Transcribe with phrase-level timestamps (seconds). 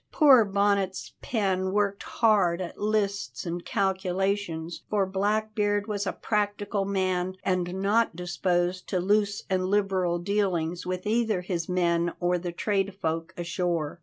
[0.11, 7.35] Poor Bonnet's pen worked hard at lists and calculations, for Blackbeard was a practical man,
[7.43, 13.29] and not disposed to loose and liberal dealings with either his men or the tradefolk
[13.37, 13.99] ashore.